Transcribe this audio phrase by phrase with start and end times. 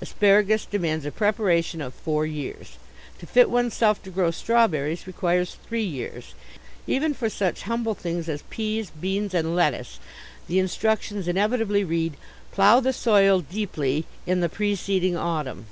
[0.00, 2.78] Asparagus demands a preparation of four years.
[3.18, 6.32] To fit oneself to grow strawberries requires three years.
[6.86, 9.98] Even for such humble things as peas, beans, and lettuce
[10.48, 12.14] the instructions inevitably read,
[12.50, 15.66] "plough the soil deeply in the preceeding autumn."